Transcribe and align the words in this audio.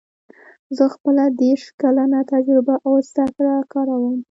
زه 0.77 0.85
خپله 0.95 1.23
دېرش 1.41 1.65
کلنه 1.81 2.19
تجربه 2.31 2.75
او 2.87 2.93
زده 3.09 3.25
کړه 3.35 3.55
کاروم 3.73 4.15